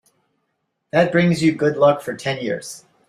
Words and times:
That 0.89 1.11
brings 1.11 1.43
you 1.43 1.51
good 1.53 1.77
luck 1.77 2.01
for 2.01 2.15
ten 2.15 2.41
years. 2.43 2.85